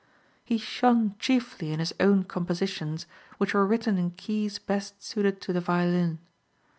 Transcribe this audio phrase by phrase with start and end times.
[0.43, 3.05] He shone chiefly in his own compositions,
[3.37, 6.17] which were written in keys best suited to the violin.